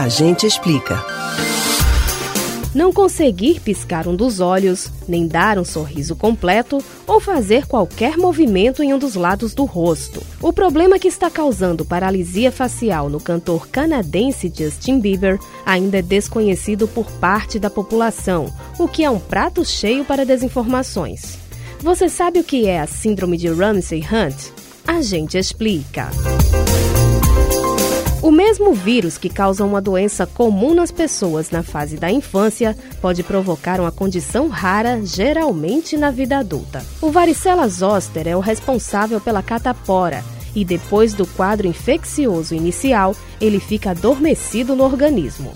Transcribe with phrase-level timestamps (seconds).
[0.00, 0.98] A gente explica.
[2.74, 8.82] Não conseguir piscar um dos olhos, nem dar um sorriso completo ou fazer qualquer movimento
[8.82, 10.22] em um dos lados do rosto.
[10.40, 16.88] O problema que está causando paralisia facial no cantor canadense Justin Bieber ainda é desconhecido
[16.88, 21.36] por parte da população, o que é um prato cheio para desinformações.
[21.80, 24.50] Você sabe o que é a Síndrome de Ramsay Hunt?
[24.86, 26.08] A gente explica.
[26.86, 26.89] O
[28.70, 33.80] mesmo vírus que causa uma doença comum nas pessoas na fase da infância pode provocar
[33.80, 36.84] uma condição rara, geralmente na vida adulta.
[37.00, 43.60] O varicela zoster é o responsável pela catapora e depois do quadro infeccioso inicial, ele
[43.60, 45.52] fica adormecido no organismo.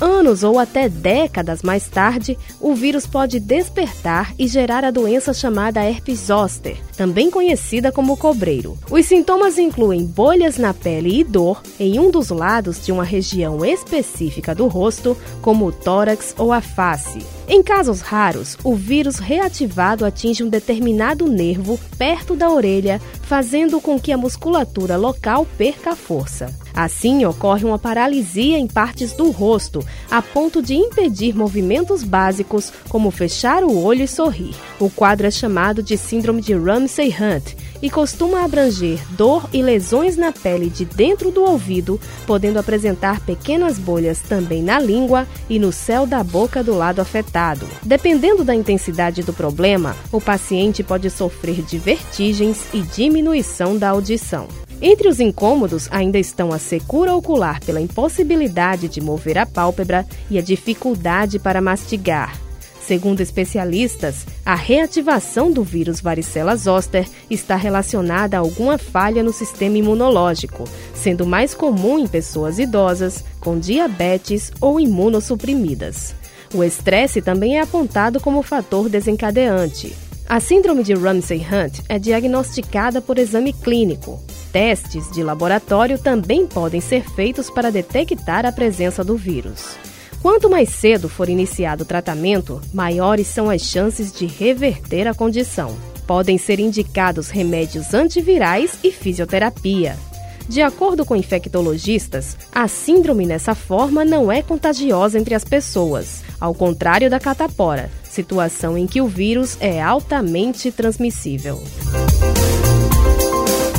[0.00, 5.84] Anos ou até décadas mais tarde, o vírus pode despertar e gerar a doença chamada
[5.84, 8.76] herpes zoster, também conhecida como cobreiro.
[8.90, 13.64] Os sintomas incluem bolhas na pele e dor em um dos lados de uma região
[13.64, 17.24] específica do rosto, como o tórax ou a face.
[17.46, 24.00] Em casos raros, o vírus reativado atinge um determinado nervo perto da orelha, fazendo com
[24.00, 26.63] que a musculatura local perca a força.
[26.74, 33.10] Assim, ocorre uma paralisia em partes do rosto, a ponto de impedir movimentos básicos como
[33.10, 34.54] fechar o olho e sorrir.
[34.80, 40.32] O quadro é chamado de Síndrome de Ramsay-Hunt e costuma abranger dor e lesões na
[40.32, 46.06] pele de dentro do ouvido, podendo apresentar pequenas bolhas também na língua e no céu
[46.06, 47.68] da boca do lado afetado.
[47.82, 54.48] Dependendo da intensidade do problema, o paciente pode sofrer de vertigens e diminuição da audição.
[54.80, 60.38] Entre os incômodos ainda estão a secura ocular pela impossibilidade de mover a pálpebra e
[60.38, 62.43] a dificuldade para mastigar.
[62.86, 69.78] Segundo especialistas, a reativação do vírus varicela zoster está relacionada a alguma falha no sistema
[69.78, 76.14] imunológico, sendo mais comum em pessoas idosas, com diabetes ou imunossuprimidas.
[76.52, 79.96] O estresse também é apontado como fator desencadeante.
[80.28, 84.22] A síndrome de Ramsay-Hunt é diagnosticada por exame clínico.
[84.52, 89.76] Testes de laboratório também podem ser feitos para detectar a presença do vírus.
[90.24, 95.76] Quanto mais cedo for iniciado o tratamento, maiores são as chances de reverter a condição.
[96.06, 99.98] Podem ser indicados remédios antivirais e fisioterapia.
[100.48, 106.54] De acordo com infectologistas, a síndrome nessa forma não é contagiosa entre as pessoas, ao
[106.54, 111.62] contrário da catapora, situação em que o vírus é altamente transmissível.